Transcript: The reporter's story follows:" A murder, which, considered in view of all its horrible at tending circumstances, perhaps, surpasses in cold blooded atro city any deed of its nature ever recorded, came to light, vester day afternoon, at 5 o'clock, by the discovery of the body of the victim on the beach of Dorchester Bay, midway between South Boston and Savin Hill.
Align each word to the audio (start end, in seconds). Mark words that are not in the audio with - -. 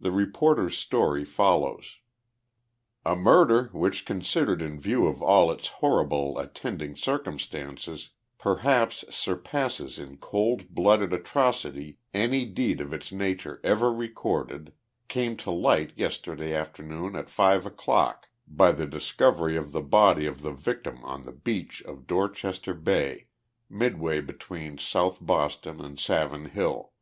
The 0.00 0.12
reporter's 0.12 0.78
story 0.78 1.24
follows:" 1.24 1.96
A 3.04 3.16
murder, 3.16 3.68
which, 3.72 4.06
considered 4.06 4.62
in 4.62 4.78
view 4.78 5.08
of 5.08 5.20
all 5.20 5.50
its 5.50 5.66
horrible 5.66 6.40
at 6.40 6.54
tending 6.54 6.94
circumstances, 6.94 8.10
perhaps, 8.38 9.04
surpasses 9.12 9.98
in 9.98 10.18
cold 10.18 10.68
blooded 10.68 11.10
atro 11.10 11.52
city 11.52 11.98
any 12.14 12.46
deed 12.46 12.80
of 12.80 12.92
its 12.92 13.10
nature 13.10 13.60
ever 13.64 13.92
recorded, 13.92 14.72
came 15.08 15.36
to 15.38 15.50
light, 15.50 15.96
vester 15.96 16.38
day 16.38 16.54
afternoon, 16.54 17.16
at 17.16 17.28
5 17.28 17.66
o'clock, 17.66 18.28
by 18.46 18.70
the 18.70 18.86
discovery 18.86 19.56
of 19.56 19.72
the 19.72 19.80
body 19.82 20.26
of 20.26 20.42
the 20.42 20.52
victim 20.52 21.02
on 21.02 21.24
the 21.24 21.32
beach 21.32 21.82
of 21.82 22.06
Dorchester 22.06 22.72
Bay, 22.72 23.26
midway 23.68 24.20
between 24.20 24.78
South 24.78 25.18
Boston 25.20 25.80
and 25.80 25.98
Savin 25.98 26.50
Hill. 26.50 26.92